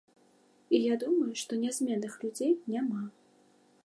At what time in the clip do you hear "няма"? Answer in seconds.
2.77-3.01